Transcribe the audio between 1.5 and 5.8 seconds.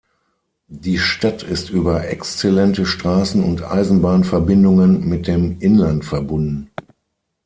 über exzellente Straßen und Eisenbahnverbindungen mit dem